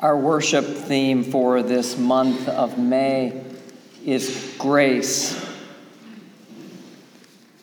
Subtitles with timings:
[0.00, 3.38] Our worship theme for this month of May
[4.02, 5.38] is grace.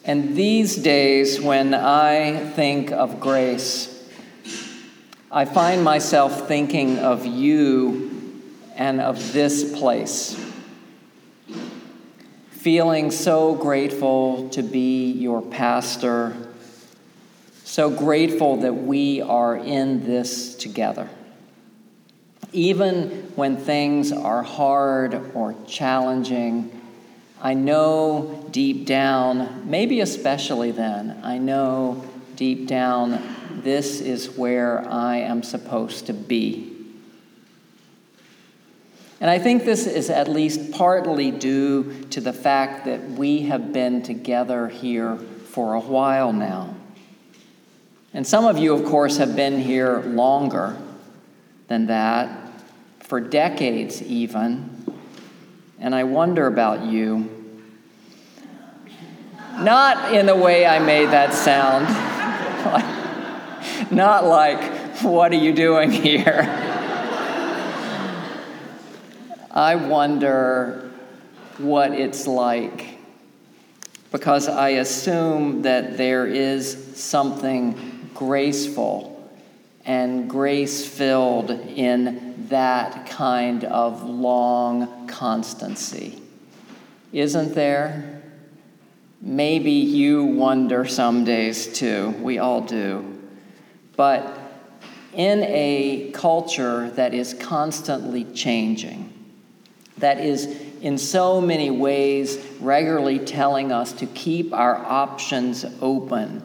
[0.05, 4.07] And these days, when I think of grace,
[5.31, 8.43] I find myself thinking of you
[8.75, 10.39] and of this place.
[12.51, 16.37] Feeling so grateful to be your pastor,
[17.63, 21.09] so grateful that we are in this together.
[22.53, 26.71] Even when things are hard or challenging,
[27.41, 32.03] I know deep down, maybe especially then, I know
[32.35, 33.21] deep down
[33.63, 36.73] this is where I am supposed to be.
[39.19, 43.73] And I think this is at least partly due to the fact that we have
[43.73, 46.75] been together here for a while now.
[48.13, 50.77] And some of you, of course, have been here longer
[51.67, 52.36] than that,
[53.07, 54.85] for decades even.
[55.79, 57.29] And I wonder about you.
[59.59, 61.87] Not in the way I made that sound.
[63.91, 66.41] Not like, what are you doing here?
[69.51, 70.91] I wonder
[71.57, 72.97] what it's like
[74.11, 79.13] because I assume that there is something graceful
[79.85, 86.21] and grace filled in that kind of long constancy.
[87.11, 88.21] Isn't there?
[89.21, 92.09] Maybe you wonder some days too.
[92.21, 93.17] We all do.
[93.95, 94.39] But
[95.13, 99.13] in a culture that is constantly changing,
[99.97, 100.45] that is
[100.81, 106.43] in so many ways regularly telling us to keep our options open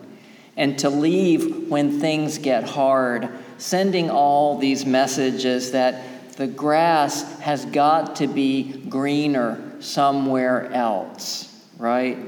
[0.57, 3.29] and to leave when things get hard,
[3.63, 6.03] sending all these messages that
[6.37, 12.19] the grass has got to be greener somewhere else, right?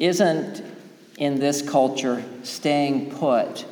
[0.00, 0.64] Isn't
[1.16, 3.66] in this culture staying put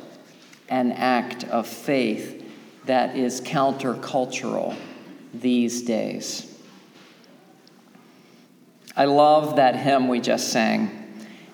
[0.69, 2.45] an act of faith
[2.85, 4.77] that is countercultural
[5.33, 6.45] these days?
[8.95, 10.98] I love that hymn we just sang.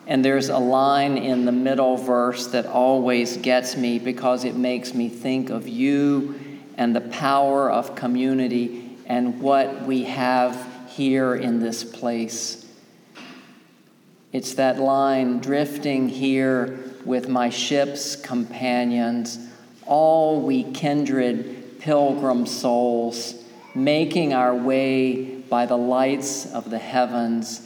[0.07, 4.93] And there's a line in the middle verse that always gets me because it makes
[4.93, 6.35] me think of you
[6.77, 12.65] and the power of community and what we have here in this place.
[14.31, 19.39] It's that line drifting here with my ship's companions,
[19.85, 23.35] all we kindred pilgrim souls,
[23.73, 27.64] making our way by the lights of the heavens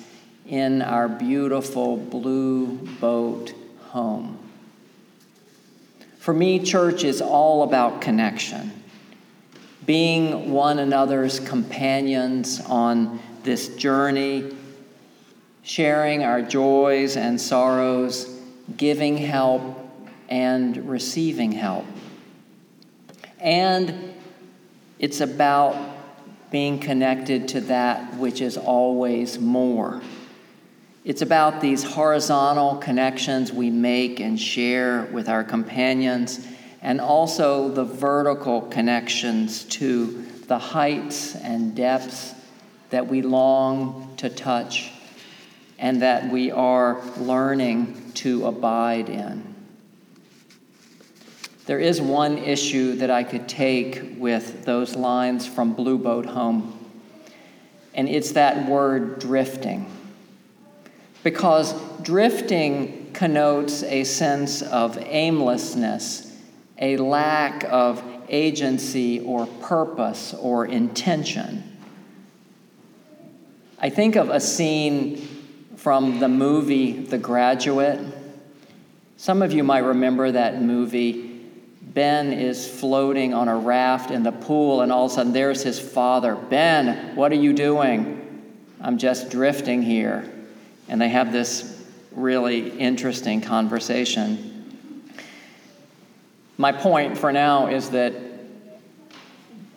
[0.49, 3.53] in our beautiful blue boat
[3.89, 4.37] home.
[6.17, 8.71] For me, church is all about connection,
[9.85, 14.55] being one another's companions on this journey,
[15.61, 18.27] sharing our joys and sorrows,
[18.75, 19.61] giving help
[20.29, 21.85] and receiving help.
[23.39, 24.15] And
[24.97, 25.77] it's about
[26.49, 30.01] being connected to that which is always more
[31.09, 36.45] it's about these horizontal connections we make and share with our companions,
[36.83, 42.35] and also the vertical connections to the heights and depths
[42.91, 44.91] that we long to touch
[45.79, 49.55] and that we are learning to abide in.
[51.65, 56.87] There is one issue that I could take with those lines from Blue Boat Home,
[57.95, 59.91] and it's that word drifting
[61.23, 66.37] because drifting connotes a sense of aimlessness,
[66.77, 71.77] a lack of agency or purpose or intention.
[73.79, 75.17] I think of a scene
[75.75, 77.99] from the movie The Graduate.
[79.17, 81.27] Some of you might remember that movie.
[81.81, 85.63] Ben is floating on a raft in the pool, and all of a sudden there's
[85.63, 86.35] his father.
[86.35, 88.15] Ben, what are you doing?
[88.79, 90.29] I'm just drifting here
[90.89, 91.81] and they have this
[92.11, 94.73] really interesting conversation.
[96.57, 98.13] My point for now is that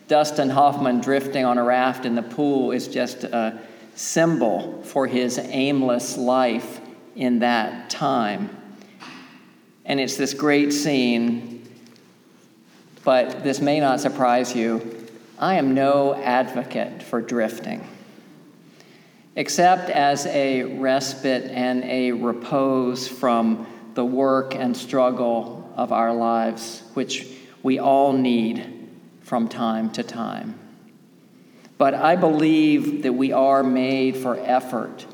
[0.08, 3.60] Dustin Hoffman drifting on a raft in the pool is just a
[3.94, 6.80] symbol for his aimless life
[7.14, 8.50] in that time.
[9.84, 11.68] And it's this great scene,
[13.04, 15.06] but this may not surprise you.
[15.38, 17.86] I am no advocate for drifting
[19.36, 26.82] except as a respite and a repose from the work and struggle of our lives,
[26.94, 27.26] which
[27.62, 28.88] we all need
[29.22, 30.58] from time to time.
[31.78, 35.06] But I believe that we are made for effort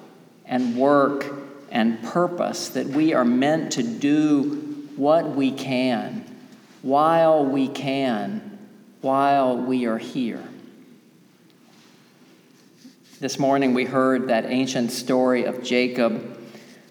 [0.45, 1.27] and work
[1.71, 6.25] and purpose, that we are meant to do what we can
[6.83, 8.59] while we can,
[9.01, 10.43] while we are here.
[13.21, 16.39] This morning we heard that ancient story of Jacob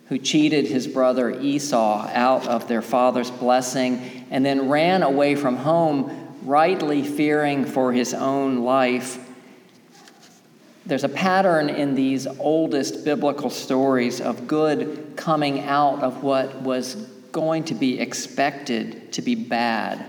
[0.10, 5.56] who cheated his brother Esau out of their father's blessing and then ran away from
[5.56, 9.26] home, rightly fearing for his own life.
[10.86, 16.96] There's a pattern in these oldest biblical stories of good coming out of what was
[17.32, 20.06] going to be expected to be bad,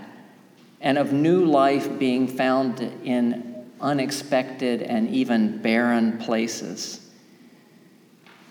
[0.81, 3.48] and of new life being found in
[3.81, 7.07] unexpected and even barren places.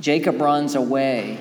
[0.01, 1.39] Jacob runs away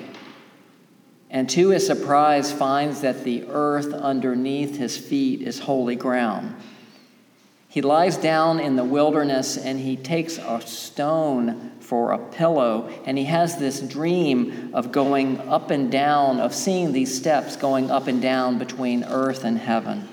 [1.30, 6.56] and to his surprise finds that the earth underneath his feet is holy ground.
[7.68, 13.18] He lies down in the wilderness and he takes a stone for a pillow, and
[13.18, 18.08] he has this dream of going up and down, of seeing these steps going up
[18.08, 20.08] and down between earth and heaven.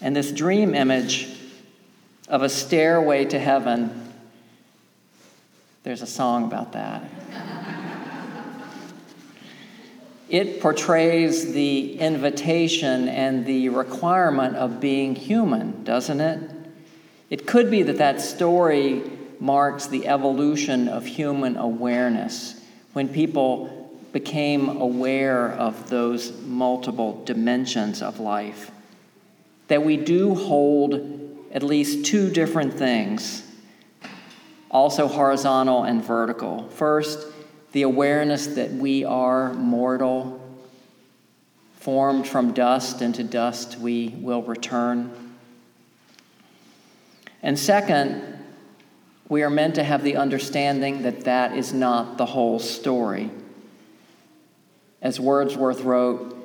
[0.00, 1.28] And this dream image
[2.32, 4.12] of a stairway to heaven
[5.82, 7.02] there's a song about that.
[10.28, 16.50] it portrays the invitation and the requirement of being human, doesn't it?
[17.30, 19.02] It could be that that story
[19.40, 22.60] marks the evolution of human awareness
[22.92, 28.70] when people became aware of those multiple dimensions of life.
[29.66, 31.21] That we do hold
[31.52, 33.42] at least two different things
[34.72, 36.66] also horizontal and vertical.
[36.70, 37.26] First,
[37.72, 40.40] the awareness that we are mortal,
[41.74, 45.34] formed from dust, and to dust we will return.
[47.42, 48.38] And second,
[49.28, 53.30] we are meant to have the understanding that that is not the whole story.
[55.00, 56.36] As Wordsworth wrote,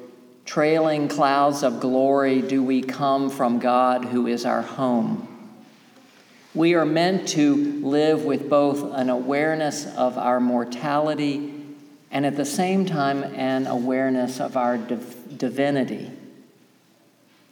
[0.48, 5.28] trailing clouds of glory do we come from God who is our home.
[6.56, 11.54] We are meant to live with both an awareness of our mortality
[12.10, 16.10] and at the same time an awareness of our div- divinity.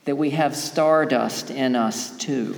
[0.06, 2.56] That we have stardust in us too.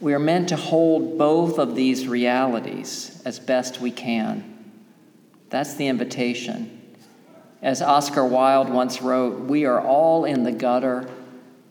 [0.00, 4.72] We are meant to hold both of these realities as best we can.
[5.50, 6.77] That's the invitation.
[7.60, 11.08] As Oscar Wilde once wrote, we are all in the gutter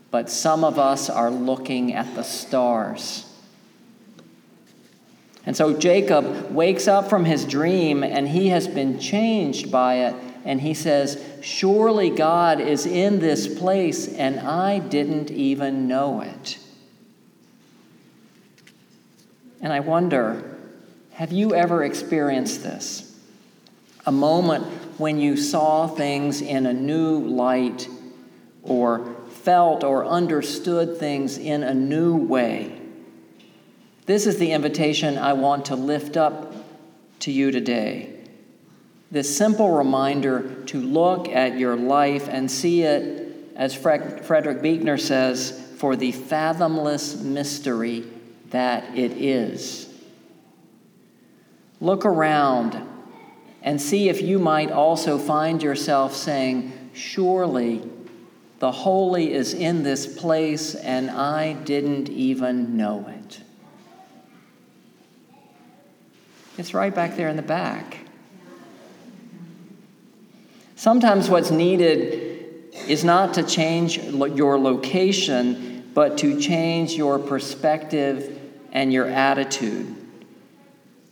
[0.09, 3.25] but some of us are looking at the stars.
[5.45, 10.15] And so Jacob wakes up from his dream and he has been changed by it.
[10.43, 16.57] And he says, Surely God is in this place and I didn't even know it.
[19.61, 20.57] And I wonder,
[21.11, 23.19] have you ever experienced this?
[24.05, 24.65] A moment
[24.97, 27.87] when you saw things in a new light
[28.63, 32.81] or felt or understood things in a new way.
[34.05, 36.53] This is the invitation I want to lift up
[37.19, 38.13] to you today.
[39.11, 45.63] This simple reminder to look at your life and see it, as Frederick Buechner says,
[45.77, 48.05] for the fathomless mystery
[48.49, 49.87] that it is.
[51.79, 52.81] Look around
[53.61, 57.87] and see if you might also find yourself saying, Surely
[58.59, 63.41] the holy is in this place, and I didn't even know it.
[66.57, 67.97] It's right back there in the back.
[70.75, 78.39] Sometimes what's needed is not to change your location, but to change your perspective
[78.71, 79.95] and your attitude.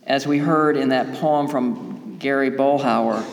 [0.04, 3.24] As we heard in that poem from Gary Boelhower,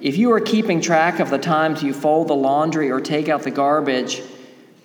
[0.00, 3.42] if you are keeping track of the times you fold the laundry or take out
[3.42, 4.22] the garbage,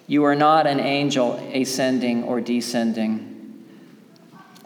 [0.07, 3.27] you are not an angel ascending or descending.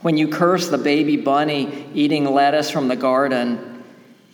[0.01, 3.83] When you curse the baby bunny eating lettuce from the garden,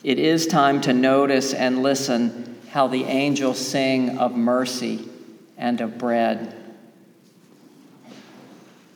[0.03, 5.07] it is time to notice and listen how the angels sing of mercy
[5.57, 6.55] and of bread.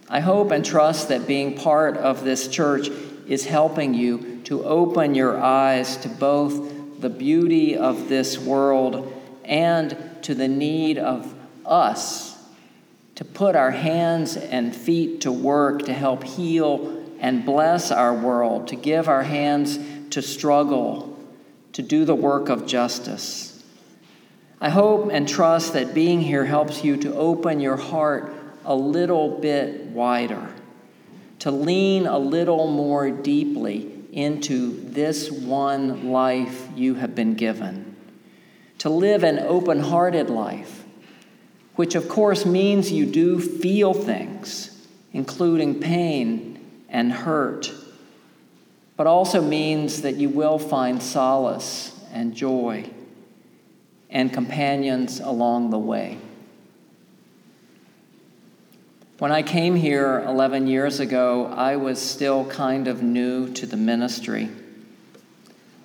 [0.10, 2.90] I hope and trust that being part of this church
[3.28, 9.12] is helping you to open your eyes to both the beauty of this world
[9.44, 11.34] and to the need of
[11.66, 12.36] us
[13.16, 18.68] to put our hands and feet to work to help heal and bless our world,
[18.68, 21.18] to give our hands to struggle,
[21.72, 23.64] to do the work of justice.
[24.60, 28.34] I hope and trust that being here helps you to open your heart
[28.66, 30.54] a little bit wider,
[31.40, 37.96] to lean a little more deeply into this one life you have been given,
[38.78, 40.86] to live an open hearted life,
[41.76, 46.58] which of course means you do feel things, including pain
[46.88, 47.74] and hurt,
[48.96, 52.90] but also means that you will find solace and joy
[54.10, 56.18] and companions along the way.
[59.18, 63.78] When I came here 11 years ago, I was still kind of new to the
[63.78, 64.50] ministry,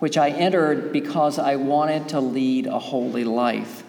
[0.00, 3.84] which I entered because I wanted to lead a holy life.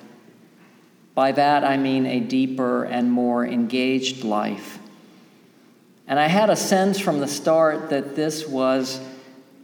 [1.16, 4.78] By that, I mean a deeper and more engaged life.
[6.08, 9.00] And I had a sense from the start that this was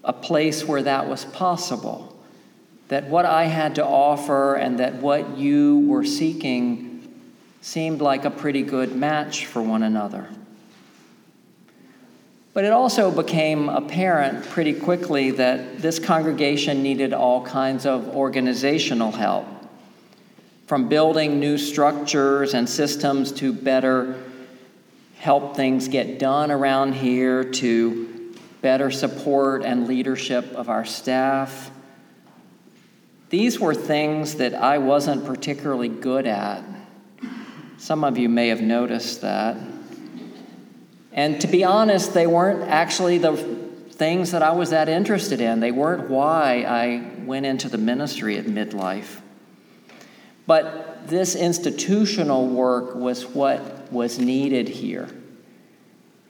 [0.03, 2.17] a place where that was possible
[2.87, 6.86] that what I had to offer and that what you were seeking
[7.61, 10.27] seemed like a pretty good match for one another.
[12.53, 19.11] But it also became apparent pretty quickly that this congregation needed all kinds of organizational
[19.11, 19.45] help,
[20.65, 24.23] from building new structures and systems to better
[25.17, 31.71] help things get done around here, to better support and leadership of our staff
[33.29, 36.63] these were things that I wasn't particularly good at.
[37.77, 39.57] Some of you may have noticed that.
[41.11, 45.59] And to be honest, they weren't actually the things that I was that interested in.
[45.59, 49.21] They weren't why I went into the ministry at midlife.
[50.45, 55.09] But this institutional work was what was needed here.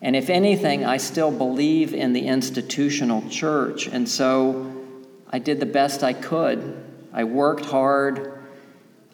[0.01, 3.87] And if anything, I still believe in the institutional church.
[3.87, 4.73] And so
[5.29, 6.83] I did the best I could
[7.17, 8.43] I worked hard.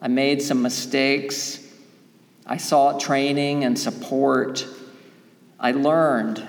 [0.01, 1.62] I made some mistakes.
[2.45, 4.67] I sought training and support.
[5.59, 6.45] I learned,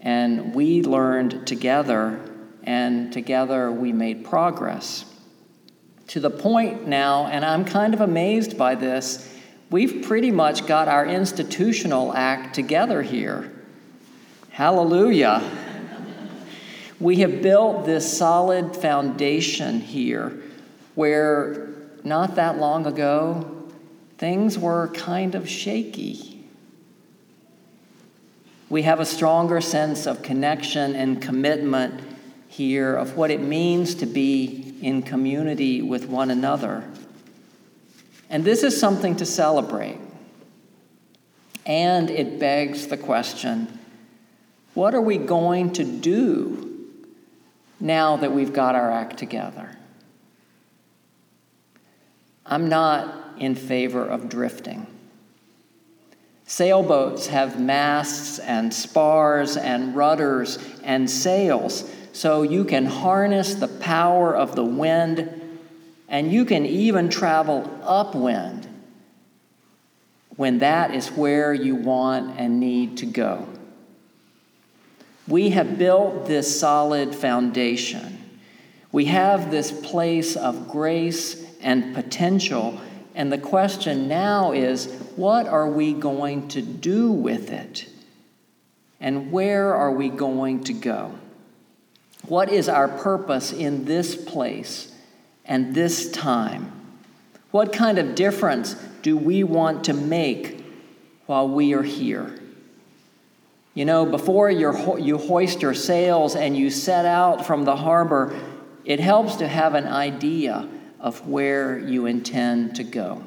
[0.00, 2.18] and we learned together,
[2.62, 5.04] and together we made progress.
[6.08, 9.30] To the point now, and I'm kind of amazed by this,
[9.70, 13.52] we've pretty much got our institutional act together here.
[14.50, 15.42] Hallelujah.
[17.00, 20.40] we have built this solid foundation here
[20.94, 21.68] where
[22.04, 23.53] not that long ago,
[24.24, 26.42] things were kind of shaky.
[28.70, 32.00] We have a stronger sense of connection and commitment
[32.48, 36.90] here of what it means to be in community with one another.
[38.30, 39.98] And this is something to celebrate.
[41.66, 43.78] And it begs the question
[44.72, 46.88] what are we going to do
[47.78, 49.76] now that we've got our act together?
[52.46, 54.86] I'm not in favor of drifting.
[56.46, 64.36] Sailboats have masts and spars and rudders and sails, so you can harness the power
[64.36, 65.40] of the wind
[66.08, 68.68] and you can even travel upwind
[70.36, 73.48] when that is where you want and need to go.
[75.26, 78.18] We have built this solid foundation.
[78.92, 82.80] We have this place of grace and potential.
[83.14, 87.88] And the question now is what are we going to do with it?
[89.00, 91.12] And where are we going to go?
[92.26, 94.92] What is our purpose in this place
[95.44, 96.72] and this time?
[97.50, 100.64] What kind of difference do we want to make
[101.26, 102.40] while we are here?
[103.74, 108.34] You know, before you hoist your sails and you set out from the harbor,
[108.84, 110.68] it helps to have an idea
[111.04, 113.22] of where you intend to go.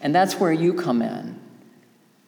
[0.00, 1.38] And that's where you come in.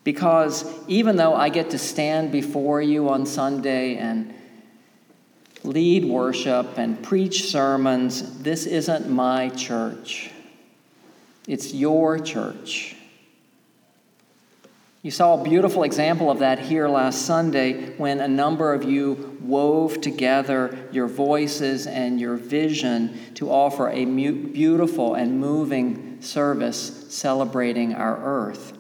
[0.04, 4.32] Because even though I get to stand before you on Sunday and
[5.64, 10.30] lead worship and preach sermons, this isn't my church.
[11.48, 12.94] It's your church.
[15.00, 19.38] You saw a beautiful example of that here last Sunday when a number of you
[19.40, 27.94] wove together your voices and your vision to offer a beautiful and moving service celebrating
[27.94, 28.76] our earth.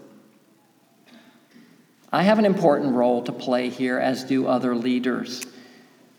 [2.10, 5.46] I have an important role to play here, as do other leaders,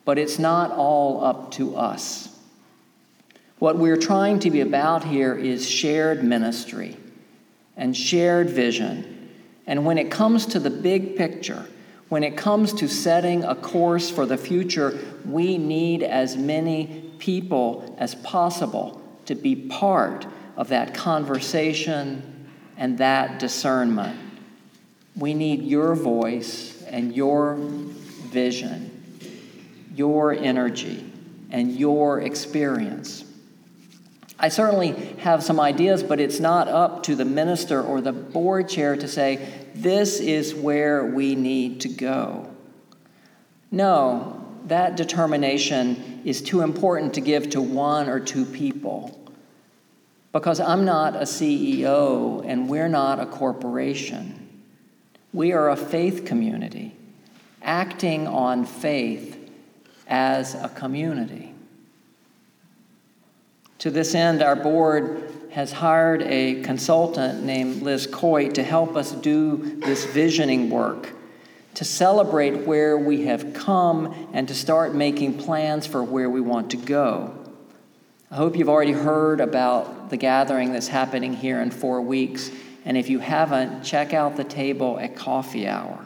[0.05, 2.39] but it's not all up to us.
[3.57, 6.95] What we're trying to be about here is shared ministry
[7.75, 9.17] and shared vision
[9.69, 11.63] and when it comes to the big picture,
[12.09, 17.95] when it comes to setting a course for the future, we need as many people
[17.99, 20.25] as possible to be part
[20.57, 22.47] of that conversation
[22.77, 24.19] and that discernment.
[25.15, 28.89] We need your voice and your vision,
[29.93, 31.05] your energy,
[31.51, 33.23] and your experience.
[34.41, 38.69] I certainly have some ideas, but it's not up to the minister or the board
[38.69, 42.49] chair to say, this is where we need to go.
[43.69, 49.15] No, that determination is too important to give to one or two people.
[50.31, 54.47] Because I'm not a CEO and we're not a corporation.
[55.33, 56.95] We are a faith community,
[57.61, 59.37] acting on faith
[60.07, 61.48] as a community.
[63.79, 69.13] To this end, our board has hired a consultant named Liz Coy to help us
[69.13, 71.09] do this visioning work,
[71.75, 76.71] to celebrate where we have come, and to start making plans for where we want
[76.71, 77.33] to go.
[78.29, 82.51] I hope you've already heard about the gathering that's happening here in four weeks.
[82.83, 86.05] And if you haven't, check out the table at coffee hour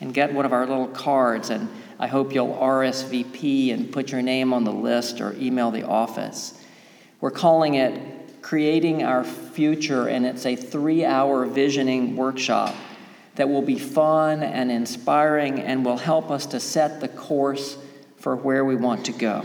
[0.00, 1.50] and get one of our little cards.
[1.50, 1.68] And
[2.00, 6.58] I hope you'll RSVP and put your name on the list or email the office.
[7.22, 12.74] We're calling it Creating Our Future, and it's a three hour visioning workshop
[13.36, 17.78] that will be fun and inspiring and will help us to set the course
[18.16, 19.44] for where we want to go.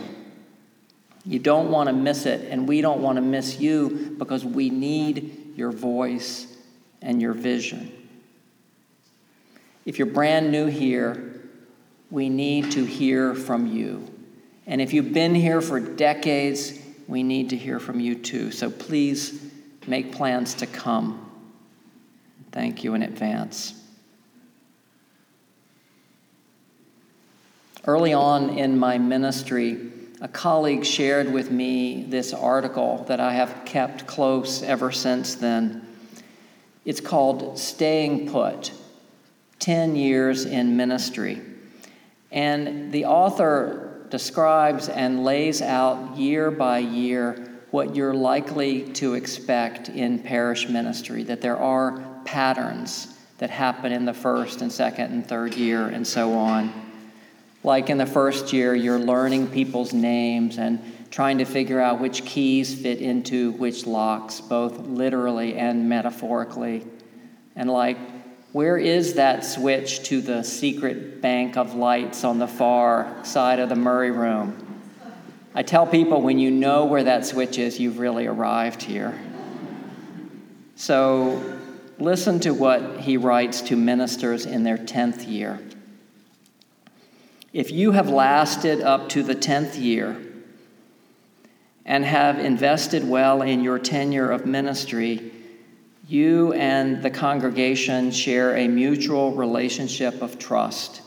[1.23, 4.71] You don't want to miss it, and we don't want to miss you because we
[4.71, 6.47] need your voice
[7.03, 7.91] and your vision.
[9.85, 11.41] If you're brand new here,
[12.09, 14.11] we need to hear from you.
[14.65, 16.73] And if you've been here for decades,
[17.07, 18.51] we need to hear from you too.
[18.51, 19.41] So please
[19.87, 21.23] make plans to come.
[22.51, 23.73] Thank you in advance.
[27.85, 33.63] Early on in my ministry, a colleague shared with me this article that I have
[33.65, 35.87] kept close ever since then.
[36.83, 38.71] It's called Staying Put
[39.59, 41.41] 10 Years in Ministry.
[42.31, 49.89] And the author describes and lays out year by year what you're likely to expect
[49.89, 55.27] in parish ministry, that there are patterns that happen in the first and second and
[55.27, 56.73] third year and so on.
[57.63, 60.79] Like in the first year, you're learning people's names and
[61.11, 66.85] trying to figure out which keys fit into which locks, both literally and metaphorically.
[67.55, 67.97] And like
[68.57, 73.69] where is that switch to the secret bank of lights on the far side of
[73.69, 74.81] the Murray room?
[75.53, 79.15] I tell people when you know where that switch is, you've really arrived here.
[80.75, 81.59] So
[81.99, 85.59] listen to what he writes to ministers in their 10th year.
[87.53, 90.19] If you have lasted up to the 10th year
[91.85, 95.31] and have invested well in your tenure of ministry,
[96.07, 101.01] you and the congregation share a mutual relationship of trust,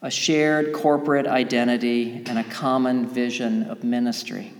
[0.00, 4.52] a shared corporate identity, and a common vision of ministry.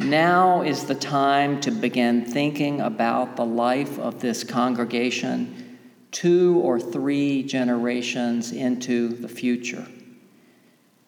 [0.00, 5.78] Now is the time to begin thinking about the life of this congregation
[6.10, 9.86] two or three generations into the future.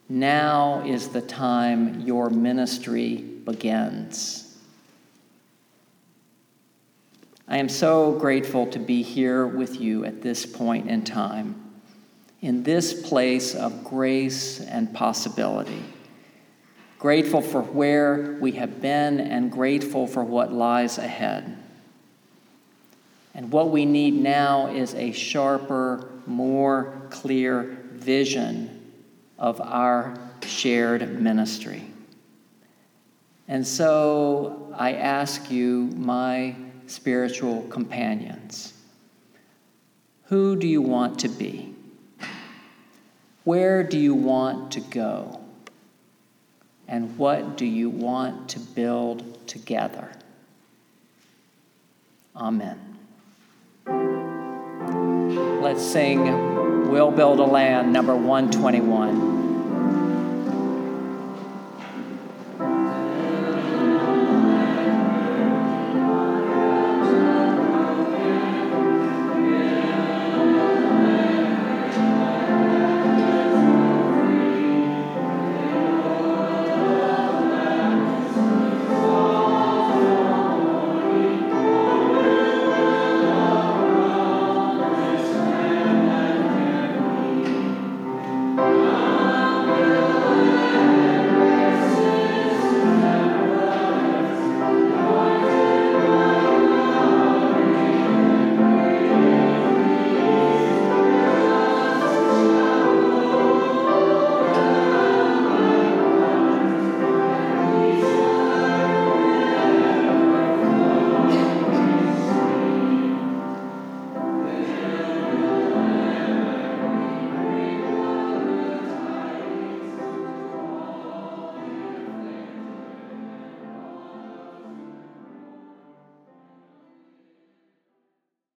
[0.09, 4.46] Now is the time your ministry begins.
[7.49, 11.55] I am so grateful to be here with you at this point in time,
[12.41, 15.83] in this place of grace and possibility.
[16.99, 21.57] Grateful for where we have been and grateful for what lies ahead.
[23.33, 28.93] And what we need now is a sharper, more clear vision
[29.39, 31.85] of our shared ministry.
[33.47, 36.57] And so I ask you, my
[36.87, 38.73] spiritual companions.
[40.25, 41.75] Who do you want to be?
[43.45, 45.41] Where do you want to go?
[46.89, 50.11] And what do you want to build together?
[52.35, 52.79] Amen.
[55.63, 56.57] Let's sing
[56.91, 59.26] We'll Build a Land, number 121.